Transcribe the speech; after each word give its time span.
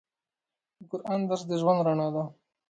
د 0.79 0.81
قرآن 0.91 1.19
درس 1.29 1.43
د 1.49 1.51
ژوند 1.61 1.79
رڼا 1.85 2.07
ده. 2.15 2.23